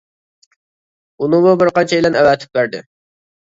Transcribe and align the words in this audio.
ئۇنىمۇ 1.19 1.53
بىر 1.63 1.71
قانچەيلەن 1.77 2.19
ئەۋەتىپ 2.23 2.61
بەردى. 2.61 2.85